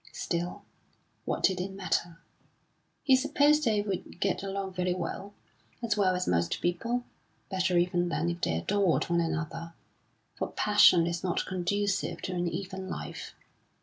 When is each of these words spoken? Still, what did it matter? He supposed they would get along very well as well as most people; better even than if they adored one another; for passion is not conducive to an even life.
Still, 0.13 0.63
what 1.25 1.43
did 1.43 1.61
it 1.61 1.73
matter? 1.73 2.17
He 3.03 3.15
supposed 3.15 3.65
they 3.65 3.83
would 3.83 4.19
get 4.19 4.41
along 4.41 4.73
very 4.73 4.95
well 4.95 5.35
as 5.83 5.95
well 5.95 6.15
as 6.15 6.27
most 6.27 6.59
people; 6.59 7.03
better 7.51 7.77
even 7.77 8.09
than 8.09 8.27
if 8.27 8.41
they 8.41 8.57
adored 8.57 9.03
one 9.11 9.21
another; 9.21 9.75
for 10.33 10.47
passion 10.53 11.05
is 11.05 11.23
not 11.23 11.45
conducive 11.45 12.19
to 12.23 12.33
an 12.33 12.47
even 12.47 12.89
life. 12.89 13.35